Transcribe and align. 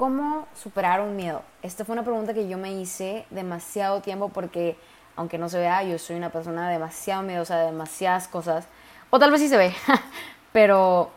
¿cómo 0.00 0.48
superar 0.54 1.02
un 1.02 1.14
miedo? 1.14 1.42
Esta 1.60 1.84
fue 1.84 1.92
una 1.92 2.02
pregunta 2.02 2.32
que 2.32 2.48
yo 2.48 2.56
me 2.56 2.72
hice 2.72 3.26
demasiado 3.28 4.00
tiempo 4.00 4.30
porque, 4.30 4.78
aunque 5.14 5.36
no 5.36 5.50
se 5.50 5.58
vea, 5.58 5.82
yo 5.82 5.98
soy 5.98 6.16
una 6.16 6.30
persona 6.30 6.70
demasiado 6.70 7.22
miedosa 7.22 7.58
de 7.58 7.66
demasiadas 7.66 8.26
cosas. 8.26 8.66
O 9.10 9.18
tal 9.18 9.30
vez 9.30 9.42
sí 9.42 9.48
se 9.50 9.58
ve, 9.58 9.74
pero 10.52 11.10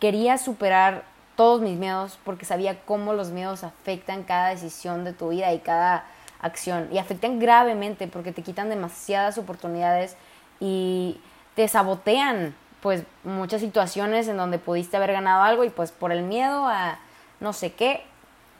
quería 0.00 0.36
superar 0.36 1.04
todos 1.34 1.62
mis 1.62 1.78
miedos 1.78 2.18
porque 2.24 2.44
sabía 2.44 2.78
cómo 2.84 3.14
los 3.14 3.30
miedos 3.30 3.64
afectan 3.64 4.22
cada 4.22 4.50
decisión 4.50 5.04
de 5.04 5.14
tu 5.14 5.30
vida 5.30 5.50
y 5.54 5.60
cada 5.60 6.04
acción. 6.42 6.90
Y 6.92 6.98
afectan 6.98 7.38
gravemente 7.38 8.06
porque 8.06 8.32
te 8.32 8.42
quitan 8.42 8.68
demasiadas 8.68 9.38
oportunidades 9.38 10.14
y 10.60 11.22
te 11.54 11.66
sabotean 11.68 12.54
pues 12.82 13.04
muchas 13.24 13.62
situaciones 13.62 14.28
en 14.28 14.36
donde 14.36 14.58
pudiste 14.58 14.98
haber 14.98 15.12
ganado 15.12 15.42
algo 15.42 15.64
y 15.64 15.70
pues 15.70 15.90
por 15.90 16.12
el 16.12 16.22
miedo 16.22 16.66
a 16.68 16.98
no 17.40 17.52
sé 17.52 17.72
qué, 17.72 18.02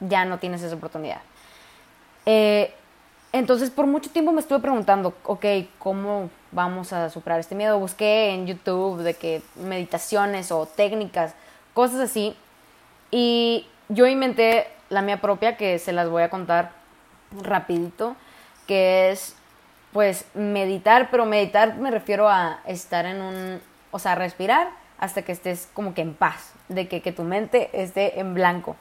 ya 0.01 0.25
no 0.25 0.39
tienes 0.39 0.63
esa 0.63 0.75
oportunidad. 0.75 1.21
Eh, 2.27 2.73
entonces 3.33 3.71
por 3.71 3.87
mucho 3.87 4.11
tiempo 4.11 4.33
me 4.33 4.41
estuve 4.41 4.61
preguntando, 4.61 5.15
ok, 5.25 5.45
¿cómo 5.79 6.31
vamos 6.53 6.93
a 6.93 7.11
superar 7.11 7.41
este 7.41 7.55
miedo? 7.55 7.79
Busqué 7.79 8.31
en 8.31 8.47
YouTube 8.47 9.03
de 9.03 9.15
que 9.15 9.43
meditaciones 9.57 10.51
o 10.51 10.67
técnicas, 10.67 11.35
cosas 11.75 12.01
así, 12.01 12.37
y 13.11 13.67
yo 13.89 14.07
inventé 14.07 14.67
la 14.91 15.03
mía 15.03 15.21
propia 15.21 15.57
que 15.57 15.79
se 15.79 15.93
las 15.93 16.09
voy 16.09 16.23
a 16.23 16.31
contar 16.31 16.73
rapidito, 17.43 18.17
que 18.67 19.11
es 19.11 19.35
pues 19.93 20.27
meditar, 20.35 21.11
pero 21.11 21.25
meditar 21.25 21.77
me 21.77 21.91
refiero 21.91 22.29
a 22.29 22.61
estar 22.67 23.07
en 23.07 23.21
un, 23.23 23.61
o 23.91 23.99
sea, 23.99 24.15
respirar 24.15 24.69
hasta 24.99 25.23
que 25.23 25.33
estés 25.33 25.69
como 25.73 25.95
que 25.95 26.03
en 26.03 26.15
paz, 26.15 26.53
de 26.69 26.89
que, 26.89 27.03
que 27.03 27.13
tu 27.13 27.23
mente 27.23 27.71
esté 27.73 28.21
en 28.21 28.35
blanco. 28.35 28.77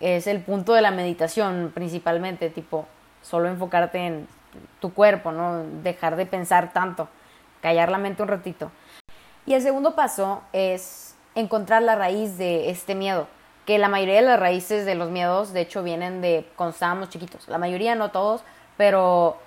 Es 0.00 0.26
el 0.26 0.40
punto 0.40 0.74
de 0.74 0.82
la 0.82 0.90
meditación 0.90 1.70
principalmente, 1.74 2.50
tipo, 2.50 2.86
solo 3.22 3.48
enfocarte 3.48 3.98
en 3.98 4.28
tu 4.80 4.92
cuerpo, 4.92 5.32
¿no? 5.32 5.64
Dejar 5.82 6.16
de 6.16 6.26
pensar 6.26 6.72
tanto, 6.72 7.08
callar 7.60 7.90
la 7.90 7.98
mente 7.98 8.22
un 8.22 8.28
ratito. 8.28 8.70
Y 9.46 9.54
el 9.54 9.62
segundo 9.62 9.94
paso 9.94 10.42
es 10.52 11.14
encontrar 11.34 11.82
la 11.82 11.94
raíz 11.94 12.36
de 12.36 12.70
este 12.70 12.94
miedo, 12.94 13.26
que 13.66 13.78
la 13.78 13.88
mayoría 13.88 14.16
de 14.16 14.22
las 14.22 14.40
raíces 14.40 14.84
de 14.84 14.94
los 14.94 15.10
miedos, 15.10 15.52
de 15.52 15.62
hecho, 15.62 15.82
vienen 15.82 16.20
de 16.20 16.46
cuando 16.56 16.74
estábamos 16.74 17.08
chiquitos. 17.08 17.48
La 17.48 17.58
mayoría, 17.58 17.94
no 17.94 18.10
todos, 18.10 18.42
pero 18.76 19.38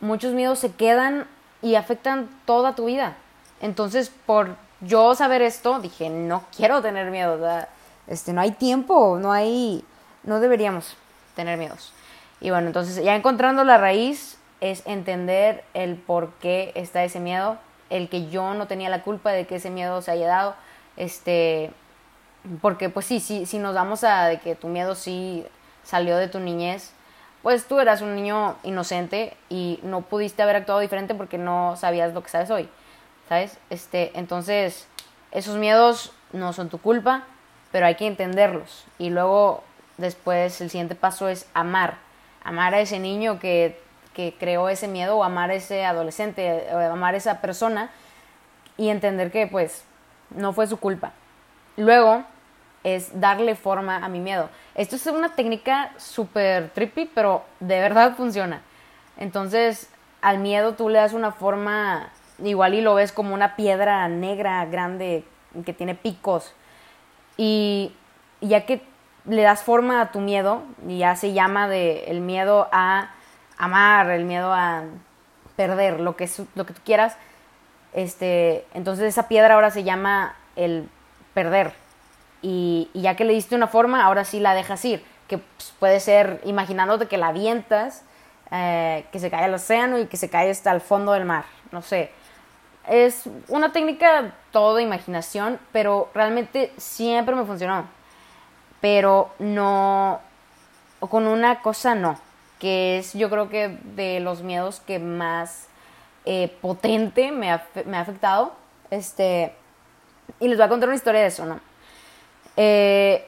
muchos 0.00 0.32
miedos 0.32 0.58
se 0.58 0.72
quedan 0.72 1.26
y 1.62 1.74
afectan 1.74 2.28
toda 2.44 2.74
tu 2.74 2.86
vida. 2.86 3.16
Entonces, 3.60 4.10
por 4.24 4.56
yo 4.80 5.14
saber 5.14 5.42
esto, 5.42 5.80
dije, 5.80 6.10
no 6.10 6.44
quiero 6.56 6.82
tener 6.82 7.10
miedo. 7.10 7.38
Este, 8.06 8.32
no 8.32 8.40
hay 8.40 8.52
tiempo, 8.52 9.18
no 9.20 9.32
hay, 9.32 9.84
no 10.22 10.40
deberíamos 10.40 10.96
tener 11.34 11.58
miedos. 11.58 11.92
Y 12.40 12.50
bueno, 12.50 12.66
entonces 12.66 13.02
ya 13.02 13.14
encontrando 13.14 13.64
la 13.64 13.78
raíz 13.78 14.38
es 14.60 14.86
entender 14.86 15.64
el 15.74 15.96
por 15.96 16.32
qué 16.34 16.72
está 16.74 17.04
ese 17.04 17.20
miedo, 17.20 17.58
el 17.90 18.08
que 18.08 18.28
yo 18.28 18.54
no 18.54 18.66
tenía 18.66 18.88
la 18.88 19.02
culpa 19.02 19.30
de 19.32 19.46
que 19.46 19.56
ese 19.56 19.70
miedo 19.70 20.02
se 20.02 20.10
haya 20.10 20.26
dado, 20.26 20.54
este, 20.96 21.70
porque 22.60 22.88
pues 22.88 23.06
sí, 23.06 23.20
sí, 23.20 23.46
si 23.46 23.58
nos 23.58 23.74
damos 23.74 24.04
a 24.04 24.26
de 24.26 24.38
que 24.38 24.54
tu 24.54 24.68
miedo 24.68 24.94
sí 24.94 25.44
salió 25.82 26.16
de 26.16 26.28
tu 26.28 26.40
niñez, 26.40 26.92
pues 27.42 27.66
tú 27.66 27.78
eras 27.78 28.02
un 28.02 28.14
niño 28.14 28.56
inocente 28.64 29.36
y 29.48 29.78
no 29.82 30.02
pudiste 30.02 30.42
haber 30.42 30.56
actuado 30.56 30.80
diferente 30.80 31.14
porque 31.14 31.38
no 31.38 31.76
sabías 31.76 32.12
lo 32.12 32.22
que 32.22 32.30
sabes 32.30 32.50
hoy. 32.50 32.68
¿Sabes? 33.28 33.58
Este, 33.70 34.12
entonces, 34.18 34.86
esos 35.30 35.56
miedos 35.56 36.12
no 36.32 36.52
son 36.52 36.68
tu 36.68 36.78
culpa, 36.78 37.24
pero 37.72 37.86
hay 37.86 37.96
que 37.96 38.06
entenderlos. 38.06 38.84
Y 38.98 39.10
luego, 39.10 39.62
después, 39.96 40.60
el 40.60 40.70
siguiente 40.70 40.94
paso 40.94 41.28
es 41.28 41.46
amar. 41.54 41.98
Amar 42.44 42.74
a 42.74 42.80
ese 42.80 42.98
niño 42.98 43.38
que, 43.38 43.80
que 44.14 44.34
creó 44.38 44.68
ese 44.68 44.88
miedo, 44.88 45.16
o 45.16 45.24
amar 45.24 45.50
a 45.50 45.54
ese 45.54 45.84
adolescente, 45.84 46.66
o 46.72 46.78
amar 46.78 47.14
a 47.14 47.18
esa 47.18 47.40
persona, 47.40 47.90
y 48.76 48.88
entender 48.88 49.30
que, 49.30 49.46
pues, 49.46 49.84
no 50.30 50.52
fue 50.52 50.66
su 50.66 50.78
culpa. 50.78 51.12
Luego, 51.76 52.24
es 52.86 53.20
darle 53.20 53.56
forma 53.56 53.96
a 53.96 54.08
mi 54.08 54.20
miedo. 54.20 54.48
Esto 54.76 54.94
es 54.94 55.06
una 55.08 55.34
técnica 55.34 55.90
súper 55.96 56.70
trippy, 56.70 57.10
pero 57.12 57.44
de 57.58 57.80
verdad 57.80 58.14
funciona. 58.14 58.62
Entonces, 59.16 59.88
al 60.22 60.38
miedo 60.38 60.74
tú 60.74 60.88
le 60.88 60.98
das 60.98 61.12
una 61.12 61.32
forma 61.32 62.10
igual 62.42 62.74
y 62.74 62.80
lo 62.80 62.94
ves 62.94 63.12
como 63.12 63.34
una 63.34 63.56
piedra 63.56 64.08
negra 64.08 64.64
grande 64.66 65.24
que 65.64 65.72
tiene 65.72 65.94
picos. 65.94 66.54
Y 67.36 67.92
ya 68.40 68.66
que 68.66 68.82
le 69.26 69.42
das 69.42 69.62
forma 69.62 70.00
a 70.00 70.12
tu 70.12 70.20
miedo, 70.20 70.62
y 70.86 70.98
ya 70.98 71.16
se 71.16 71.32
llama 71.32 71.68
de 71.68 72.04
el 72.04 72.20
miedo 72.20 72.68
a 72.72 73.10
amar, 73.58 74.10
el 74.10 74.24
miedo 74.24 74.52
a 74.52 74.84
perder, 75.56 76.00
lo 76.00 76.16
que, 76.16 76.28
lo 76.54 76.66
que 76.66 76.74
tú 76.74 76.80
quieras, 76.84 77.16
este, 77.92 78.66
entonces 78.74 79.06
esa 79.06 79.26
piedra 79.26 79.54
ahora 79.54 79.70
se 79.70 79.82
llama 79.82 80.36
el 80.54 80.88
perder. 81.34 81.72
Y, 82.42 82.90
ya 82.94 83.16
que 83.16 83.24
le 83.24 83.32
diste 83.32 83.56
una 83.56 83.66
forma, 83.66 84.04
ahora 84.04 84.24
sí 84.24 84.38
la 84.38 84.54
dejas 84.54 84.84
ir, 84.84 85.02
que 85.28 85.38
pues, 85.38 85.72
puede 85.78 85.98
ser 86.00 86.40
imaginándote 86.44 87.06
que 87.06 87.16
la 87.16 87.28
avientas, 87.28 88.02
eh, 88.52 89.06
que 89.10 89.18
se 89.18 89.30
cae 89.30 89.44
al 89.44 89.54
océano 89.54 89.98
y 89.98 90.06
que 90.06 90.16
se 90.16 90.30
cae 90.30 90.50
hasta 90.50 90.70
el 90.72 90.80
fondo 90.80 91.12
del 91.12 91.24
mar, 91.24 91.46
no 91.72 91.82
sé. 91.82 92.10
Es 92.86 93.24
una 93.48 93.72
técnica 93.72 94.32
todo 94.52 94.76
de 94.76 94.82
imaginación, 94.82 95.58
pero 95.72 96.08
realmente 96.14 96.72
siempre 96.76 97.34
me 97.34 97.44
funcionó. 97.44 97.84
Pero 98.80 99.30
no, 99.40 100.20
con 101.00 101.26
una 101.26 101.60
cosa 101.62 101.94
no, 101.94 102.18
que 102.60 102.98
es 102.98 103.12
yo 103.14 103.28
creo 103.28 103.48
que 103.48 103.76
de 103.96 104.20
los 104.20 104.42
miedos 104.42 104.80
que 104.80 104.98
más 104.98 105.66
eh, 106.24 106.54
potente 106.60 107.32
me 107.32 107.50
ha, 107.50 107.66
me 107.86 107.96
ha, 107.96 108.00
afectado. 108.00 108.52
Este, 108.90 109.52
y 110.38 110.46
les 110.46 110.56
voy 110.56 110.66
a 110.66 110.68
contar 110.68 110.88
una 110.88 110.96
historia 110.96 111.22
de 111.22 111.26
eso, 111.26 111.44
¿no? 111.44 111.60
Eh, 112.56 113.26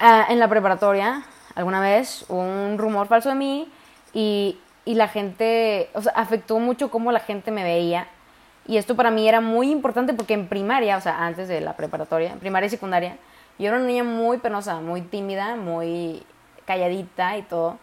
en 0.00 0.38
la 0.38 0.48
preparatoria, 0.48 1.22
alguna 1.54 1.80
vez, 1.80 2.24
hubo 2.28 2.40
un 2.40 2.78
rumor 2.78 3.08
falso 3.08 3.30
de 3.30 3.34
mí 3.34 3.72
y, 4.12 4.58
y 4.84 4.94
la 4.94 5.08
gente, 5.08 5.90
o 5.94 6.02
sea, 6.02 6.12
afectó 6.14 6.58
mucho 6.58 6.90
cómo 6.90 7.10
la 7.10 7.20
gente 7.20 7.50
me 7.50 7.64
veía 7.64 8.06
y 8.68 8.76
esto 8.76 8.94
para 8.94 9.10
mí 9.10 9.26
era 9.26 9.40
muy 9.40 9.70
importante 9.70 10.12
porque 10.12 10.34
en 10.34 10.46
primaria, 10.46 10.98
o 10.98 11.00
sea, 11.00 11.24
antes 11.24 11.48
de 11.48 11.62
la 11.62 11.74
preparatoria, 11.74 12.34
primaria 12.34 12.66
y 12.66 12.70
secundaria, 12.70 13.16
yo 13.58 13.68
era 13.68 13.78
una 13.78 13.86
niña 13.86 14.04
muy 14.04 14.38
penosa, 14.38 14.80
muy 14.80 15.00
tímida, 15.00 15.56
muy 15.56 16.22
calladita 16.66 17.38
y 17.38 17.42
todo. 17.42 17.78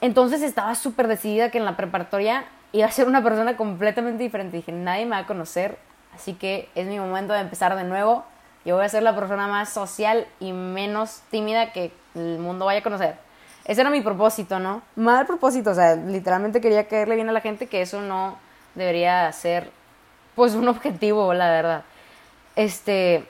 Entonces 0.00 0.42
estaba 0.42 0.74
súper 0.74 1.06
decidida 1.06 1.50
que 1.50 1.58
en 1.58 1.64
la 1.64 1.76
preparatoria 1.76 2.44
iba 2.72 2.86
a 2.86 2.90
ser 2.90 3.06
una 3.06 3.22
persona 3.22 3.56
completamente 3.56 4.22
diferente. 4.22 4.56
Dije, 4.56 4.72
nadie 4.72 5.04
me 5.04 5.12
va 5.12 5.18
a 5.18 5.26
conocer, 5.26 5.78
así 6.12 6.34
que 6.34 6.68
es 6.74 6.88
mi 6.88 6.98
momento 6.98 7.32
de 7.32 7.40
empezar 7.40 7.76
de 7.76 7.84
nuevo. 7.84 8.24
Yo 8.64 8.74
voy 8.74 8.84
a 8.84 8.88
ser 8.88 9.04
la 9.04 9.14
persona 9.14 9.46
más 9.46 9.68
social 9.68 10.26
y 10.40 10.52
menos 10.52 11.22
tímida 11.30 11.72
que 11.72 11.92
el 12.16 12.40
mundo 12.40 12.64
vaya 12.64 12.80
a 12.80 12.82
conocer. 12.82 13.14
Ese 13.64 13.80
era 13.80 13.90
mi 13.90 14.00
propósito, 14.00 14.58
¿no? 14.58 14.82
Mal 14.96 15.24
propósito, 15.26 15.70
o 15.70 15.74
sea, 15.74 15.94
literalmente 15.94 16.60
quería 16.60 16.88
caerle 16.88 17.14
bien 17.14 17.28
a 17.28 17.32
la 17.32 17.40
gente, 17.40 17.68
que 17.68 17.82
eso 17.82 18.00
no 18.00 18.36
debería 18.74 19.30
ser 19.32 19.70
pues 20.34 20.54
un 20.54 20.68
objetivo, 20.68 21.32
la 21.34 21.50
verdad. 21.50 21.84
Este, 22.56 23.24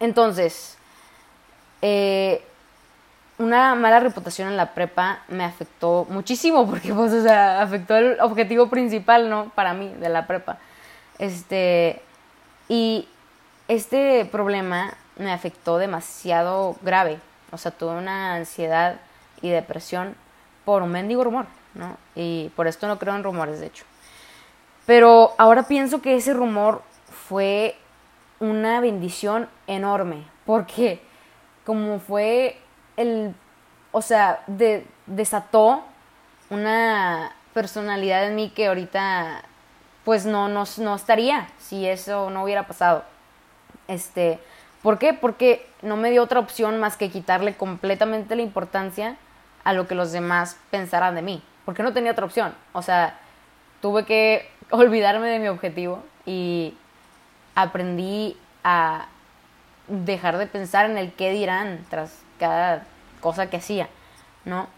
entonces, 0.00 0.76
eh, 1.82 2.42
una 3.38 3.74
mala 3.76 4.00
reputación 4.00 4.48
en 4.48 4.56
la 4.56 4.74
prepa 4.74 5.20
me 5.28 5.44
afectó 5.44 6.06
muchísimo 6.10 6.66
porque, 6.66 6.92
pues, 6.92 7.12
o 7.12 7.22
sea, 7.22 7.62
afectó 7.62 7.96
el 7.96 8.20
objetivo 8.20 8.68
principal, 8.68 9.30
¿no? 9.30 9.50
Para 9.54 9.74
mí, 9.74 9.88
de 10.00 10.08
la 10.08 10.26
prepa. 10.26 10.58
Este, 11.18 12.02
y 12.68 13.08
este 13.68 14.24
problema 14.24 14.94
me 15.16 15.32
afectó 15.32 15.78
demasiado 15.78 16.76
grave. 16.82 17.18
O 17.50 17.58
sea, 17.58 17.70
tuve 17.70 17.92
una 17.92 18.34
ansiedad 18.34 18.96
y 19.40 19.50
depresión 19.50 20.14
por 20.64 20.82
un 20.82 20.90
mendigo 20.90 21.24
rumor, 21.24 21.46
¿no? 21.74 21.96
Y 22.14 22.50
por 22.56 22.66
esto 22.66 22.86
no 22.86 22.98
creo 22.98 23.14
en 23.14 23.24
rumores, 23.24 23.60
de 23.60 23.66
hecho. 23.66 23.84
Pero 24.88 25.34
ahora 25.36 25.64
pienso 25.64 26.00
que 26.00 26.16
ese 26.16 26.32
rumor 26.32 26.80
fue 27.28 27.76
una 28.40 28.80
bendición 28.80 29.46
enorme, 29.66 30.24
porque 30.46 31.02
como 31.66 31.98
fue 31.98 32.58
el, 32.96 33.34
o 33.92 34.00
sea, 34.00 34.42
desató 35.04 35.84
una 36.48 37.36
personalidad 37.52 38.28
en 38.28 38.34
mí 38.34 38.48
que 38.48 38.68
ahorita 38.68 39.42
pues 40.06 40.24
no, 40.24 40.48
no, 40.48 40.64
no 40.78 40.94
estaría 40.94 41.48
si 41.58 41.86
eso 41.86 42.30
no 42.30 42.44
hubiera 42.44 42.66
pasado. 42.66 43.04
Este, 43.88 44.38
¿Por 44.80 44.98
qué? 44.98 45.12
Porque 45.12 45.68
no 45.82 45.98
me 45.98 46.10
dio 46.10 46.22
otra 46.22 46.40
opción 46.40 46.80
más 46.80 46.96
que 46.96 47.10
quitarle 47.10 47.58
completamente 47.58 48.36
la 48.36 48.42
importancia 48.42 49.18
a 49.64 49.74
lo 49.74 49.86
que 49.86 49.94
los 49.94 50.12
demás 50.12 50.56
pensaran 50.70 51.14
de 51.14 51.20
mí. 51.20 51.42
Porque 51.66 51.82
no 51.82 51.92
tenía 51.92 52.12
otra 52.12 52.24
opción. 52.24 52.54
O 52.72 52.80
sea, 52.80 53.18
tuve 53.82 54.06
que 54.06 54.50
olvidarme 54.70 55.28
de 55.28 55.38
mi 55.38 55.48
objetivo 55.48 56.02
y 56.26 56.74
aprendí 57.54 58.36
a 58.64 59.06
dejar 59.88 60.38
de 60.38 60.46
pensar 60.46 60.88
en 60.90 60.98
el 60.98 61.12
qué 61.12 61.32
dirán 61.32 61.84
tras 61.88 62.18
cada 62.38 62.84
cosa 63.20 63.50
que 63.50 63.56
hacía, 63.56 63.88
¿no? 64.44 64.68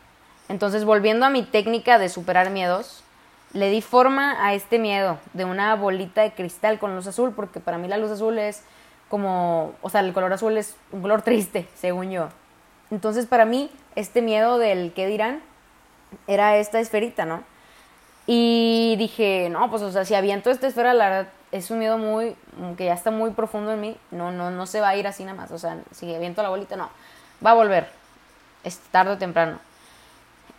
Entonces, 0.49 0.85
volviendo 0.85 1.27
a 1.27 1.31
mi 1.31 1.43
técnica 1.43 1.99
de 1.99 2.09
superar 2.09 2.51
miedos, 2.51 3.05
le 3.53 3.71
di 3.71 3.83
forma 3.83 4.45
a 4.45 4.55
este 4.55 4.79
miedo 4.79 5.19
de 5.33 5.45
una 5.45 5.75
bolita 5.75 6.23
de 6.23 6.33
cristal 6.33 6.79
con 6.79 6.95
luz 6.95 7.07
azul, 7.07 7.33
porque 7.35 7.61
para 7.61 7.79
mí 7.79 7.89
la 7.89 7.99
luz 7.99 8.11
azul 8.11 8.39
es 8.39 8.63
como, 9.09 9.73
o 9.83 9.91
sea, 9.91 10.01
el 10.01 10.13
color 10.13 10.33
azul 10.33 10.57
es 10.57 10.77
un 10.93 11.03
color 11.03 11.23
triste, 11.23 11.69
según 11.75 12.11
yo. 12.11 12.29
Entonces, 12.91 13.27
para 13.27 13.45
mí, 13.45 13.71
este 13.97 14.23
miedo 14.23 14.59
del 14.59 14.93
qué 14.93 15.07
dirán 15.07 15.41
era 16.27 16.57
esta 16.57 16.81
esferita, 16.81 17.27
¿no? 17.27 17.43
Y 18.27 18.97
dije, 18.99 19.49
no, 19.51 19.71
pues, 19.71 19.83
o 19.83 19.91
sea, 19.91 20.05
si 20.05 20.15
aviento 20.15 20.51
esta 20.51 20.67
esfera, 20.67 20.95
la 20.95 21.09
verdad, 21.09 21.33
es 21.53 21.71
un 21.71 21.79
miedo 21.79 21.99
muy, 21.99 22.37
que 22.77 22.85
ya 22.85 22.95
está 22.95 23.11
muy 23.11 23.31
profundo 23.31 23.73
en 23.73 23.81
mí, 23.81 23.97
no, 24.11 24.31
no, 24.31 24.51
no 24.51 24.67
se 24.67 24.81
va 24.81 24.91
a 24.91 24.97
ir 24.97 25.07
así 25.07 25.25
nada 25.25 25.37
más, 25.37 25.51
o 25.51 25.59
sea, 25.59 25.79
si 25.91 26.15
aviento 26.15 26.43
la 26.43 26.49
bolita, 26.49 26.77
no, 26.77 26.89
va 27.45 27.51
a 27.51 27.55
volver, 27.55 27.89
es 28.63 28.79
tarde 28.91 29.13
o 29.13 29.19
temprano. 29.19 29.59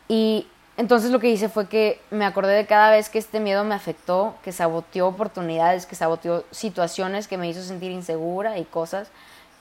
Y 0.08 0.48
entonces 0.76 1.12
lo 1.12 1.20
que 1.20 1.30
hice 1.30 1.48
fue 1.48 1.68
que 1.68 2.02
me 2.10 2.26
acordé 2.26 2.54
de 2.54 2.66
cada 2.66 2.92
vez 2.92 3.10
que 3.10 3.20
este 3.20 3.40
miedo 3.40 3.64
me 3.64 3.76
afectó, 3.76 4.36
que 4.44 4.52
saboteó 4.52 5.08
oportunidades, 5.08 5.86
que 5.86 5.96
saboteó 5.96 6.44
situaciones, 6.52 7.28
que 7.28 7.38
me 7.38 7.48
hizo 7.48 7.62
sentir 7.62 7.92
insegura 7.92 8.58
y 8.58 8.66
cosas, 8.66 9.10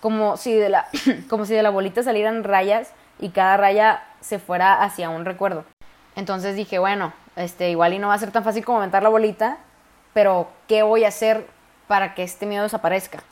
como 0.01 0.37
si 0.37 0.53
de 0.55 0.69
la, 0.71 0.89
como 1.29 1.47
si 1.47 1.55
de 1.55 1.63
la 1.63 1.71
bolita 1.71 2.03
salieran 2.03 2.43
rayas 2.43 2.93
y 3.21 3.29
cada 3.29 3.57
raya 3.57 4.03
se 4.21 4.39
fuera 4.39 4.83
hacia 4.83 5.11
un 5.11 5.25
recuerdo. 5.25 5.65
Entonces 6.17 6.57
dije, 6.57 6.79
bueno, 6.79 7.13
este, 7.37 7.71
igual 7.71 7.95
y 7.95 7.99
no 7.99 8.09
va 8.09 8.15
a 8.15 8.19
ser 8.19 8.33
tan 8.33 8.45
fácil 8.45 8.65
como 8.65 8.79
aventar 8.79 9.03
la 9.03 9.09
bolita, 9.09 9.59
pero 10.13 10.49
¿qué 10.69 10.83
voy 10.83 11.05
a 11.05 11.09
hacer 11.09 11.47
para 11.87 12.15
que 12.15 12.23
este 12.23 12.47
miedo 12.47 12.65
desaparezca? 12.65 13.23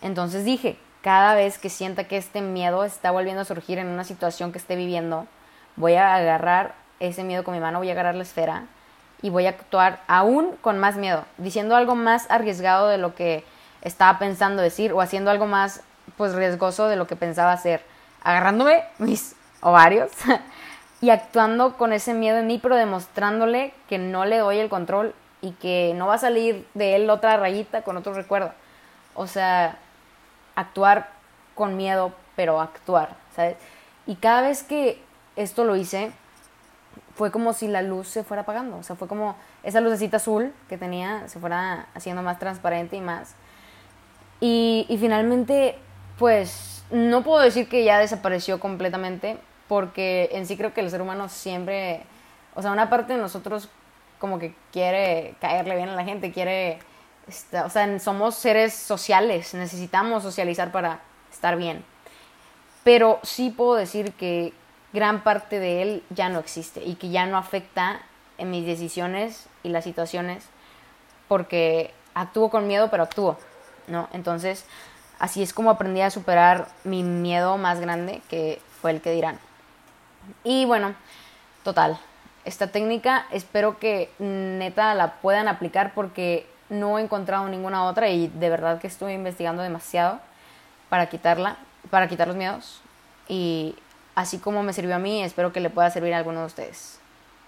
Entonces 0.00 0.44
dije, 0.44 0.76
cada 1.02 1.34
vez 1.34 1.58
que 1.58 1.68
sienta 1.68 2.04
que 2.04 2.16
este 2.16 2.40
miedo 2.40 2.84
está 2.84 3.10
volviendo 3.10 3.42
a 3.42 3.44
surgir 3.44 3.78
en 3.78 3.88
una 3.88 4.04
situación 4.04 4.52
que 4.52 4.58
esté 4.58 4.76
viviendo, 4.76 5.26
voy 5.76 5.94
a 5.94 6.14
agarrar 6.14 6.74
ese 7.00 7.24
miedo 7.24 7.44
con 7.44 7.54
mi 7.54 7.60
mano, 7.60 7.78
voy 7.78 7.88
a 7.88 7.92
agarrar 7.92 8.14
la 8.14 8.22
esfera 8.22 8.64
y 9.22 9.30
voy 9.30 9.46
a 9.46 9.50
actuar 9.50 10.00
aún 10.06 10.56
con 10.60 10.78
más 10.78 10.96
miedo, 10.96 11.24
diciendo 11.38 11.76
algo 11.76 11.94
más 11.94 12.30
arriesgado 12.30 12.88
de 12.88 12.98
lo 12.98 13.14
que 13.14 13.44
estaba 13.82 14.18
pensando 14.18 14.62
decir 14.62 14.92
o 14.92 15.00
haciendo 15.00 15.30
algo 15.30 15.46
más 15.46 15.82
pues 16.16 16.34
riesgoso 16.34 16.88
de 16.88 16.96
lo 16.96 17.06
que 17.06 17.16
pensaba 17.16 17.52
hacer, 17.52 17.84
agarrándome 18.22 18.84
mis 18.98 19.34
ovarios 19.60 20.10
y 21.02 21.10
actuando 21.10 21.76
con 21.76 21.92
ese 21.92 22.14
miedo 22.14 22.38
en 22.38 22.46
mí, 22.46 22.60
pero 22.62 22.76
demostrándole 22.76 23.74
que 23.88 23.98
no 23.98 24.24
le 24.24 24.38
doy 24.38 24.58
el 24.58 24.68
control 24.68 25.14
y 25.40 25.50
que 25.50 25.92
no 25.96 26.06
va 26.06 26.14
a 26.14 26.18
salir 26.18 26.64
de 26.74 26.94
él 26.94 27.10
otra 27.10 27.36
rayita 27.36 27.82
con 27.82 27.96
otro 27.96 28.14
recuerdo. 28.14 28.52
O 29.14 29.26
sea, 29.26 29.78
actuar 30.54 31.10
con 31.56 31.76
miedo, 31.76 32.12
pero 32.36 32.60
actuar, 32.60 33.16
¿sabes? 33.34 33.56
Y 34.06 34.14
cada 34.14 34.42
vez 34.42 34.62
que 34.62 35.02
esto 35.34 35.64
lo 35.64 35.74
hice, 35.74 36.12
fue 37.16 37.32
como 37.32 37.52
si 37.52 37.66
la 37.66 37.82
luz 37.82 38.06
se 38.06 38.22
fuera 38.22 38.42
apagando. 38.42 38.76
O 38.76 38.84
sea, 38.84 38.94
fue 38.94 39.08
como 39.08 39.34
esa 39.64 39.80
lucecita 39.80 40.18
azul 40.18 40.54
que 40.68 40.78
tenía 40.78 41.28
se 41.28 41.40
fuera 41.40 41.88
haciendo 41.94 42.22
más 42.22 42.38
transparente 42.38 42.94
y 42.94 43.00
más. 43.00 43.34
Y, 44.38 44.86
y 44.88 44.98
finalmente, 44.98 45.76
pues, 46.16 46.84
no 46.92 47.24
puedo 47.24 47.42
decir 47.42 47.68
que 47.68 47.82
ya 47.82 47.98
desapareció 47.98 48.60
completamente, 48.60 49.38
porque 49.68 50.28
en 50.32 50.46
sí 50.46 50.56
creo 50.56 50.74
que 50.74 50.80
el 50.80 50.90
ser 50.90 51.02
humano 51.02 51.28
siempre, 51.28 52.02
o 52.54 52.62
sea, 52.62 52.72
una 52.72 52.90
parte 52.90 53.14
de 53.14 53.18
nosotros 53.18 53.68
como 54.18 54.38
que 54.38 54.54
quiere 54.72 55.34
caerle 55.40 55.76
bien 55.76 55.88
a 55.88 55.96
la 55.96 56.04
gente, 56.04 56.32
quiere, 56.32 56.78
o 57.64 57.70
sea, 57.70 57.98
somos 57.98 58.34
seres 58.36 58.72
sociales, 58.74 59.54
necesitamos 59.54 60.22
socializar 60.22 60.70
para 60.70 61.00
estar 61.32 61.56
bien. 61.56 61.84
Pero 62.84 63.18
sí 63.22 63.50
puedo 63.50 63.74
decir 63.74 64.12
que 64.12 64.52
gran 64.92 65.22
parte 65.22 65.58
de 65.58 65.82
él 65.82 66.02
ya 66.10 66.28
no 66.28 66.38
existe 66.38 66.84
y 66.84 66.94
que 66.94 67.10
ya 67.10 67.26
no 67.26 67.36
afecta 67.36 68.02
en 68.38 68.50
mis 68.50 68.66
decisiones 68.66 69.46
y 69.62 69.70
las 69.70 69.84
situaciones 69.84 70.44
porque 71.28 71.92
actúo 72.14 72.50
con 72.50 72.66
miedo, 72.66 72.90
pero 72.90 73.04
actúo, 73.04 73.38
¿no? 73.86 74.08
Entonces, 74.12 74.66
así 75.18 75.42
es 75.42 75.52
como 75.52 75.70
aprendí 75.70 76.00
a 76.00 76.10
superar 76.10 76.68
mi 76.84 77.02
miedo 77.02 77.56
más 77.56 77.80
grande, 77.80 78.20
que 78.28 78.60
fue 78.80 78.90
el 78.90 79.00
que 79.00 79.12
dirán. 79.12 79.38
Y 80.44 80.64
bueno, 80.64 80.94
total. 81.64 81.98
Esta 82.44 82.66
técnica 82.66 83.26
espero 83.30 83.78
que 83.78 84.10
neta 84.18 84.94
la 84.94 85.14
puedan 85.14 85.48
aplicar 85.48 85.94
porque 85.94 86.46
no 86.68 86.98
he 86.98 87.02
encontrado 87.02 87.48
ninguna 87.48 87.84
otra 87.84 88.08
y 88.08 88.28
de 88.28 88.50
verdad 88.50 88.80
que 88.80 88.86
estoy 88.86 89.12
investigando 89.12 89.62
demasiado 89.62 90.20
para 90.88 91.06
quitarla, 91.06 91.56
para 91.90 92.08
quitar 92.08 92.26
los 92.26 92.36
miedos. 92.36 92.80
Y 93.28 93.76
así 94.14 94.38
como 94.38 94.62
me 94.62 94.72
sirvió 94.72 94.96
a 94.96 94.98
mí, 94.98 95.22
espero 95.22 95.52
que 95.52 95.60
le 95.60 95.70
pueda 95.70 95.90
servir 95.90 96.14
a 96.14 96.18
alguno 96.18 96.40
de 96.40 96.46
ustedes. 96.46 97.01